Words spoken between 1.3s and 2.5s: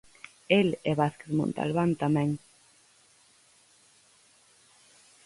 Montalbán tamén.